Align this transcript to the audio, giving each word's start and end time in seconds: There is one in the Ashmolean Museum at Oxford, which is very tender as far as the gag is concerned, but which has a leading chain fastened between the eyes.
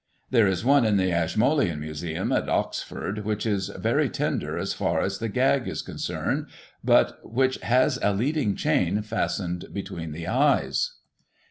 There 0.31 0.47
is 0.47 0.65
one 0.65 0.83
in 0.83 0.97
the 0.97 1.11
Ashmolean 1.11 1.79
Museum 1.79 2.31
at 2.31 2.49
Oxford, 2.49 3.19
which 3.23 3.45
is 3.45 3.69
very 3.69 4.09
tender 4.09 4.57
as 4.57 4.73
far 4.73 4.99
as 4.99 5.19
the 5.19 5.29
gag 5.29 5.67
is 5.67 5.83
concerned, 5.83 6.47
but 6.83 7.19
which 7.21 7.57
has 7.57 7.99
a 8.01 8.11
leading 8.11 8.55
chain 8.55 9.03
fastened 9.03 9.65
between 9.71 10.11
the 10.11 10.27
eyes. 10.27 10.95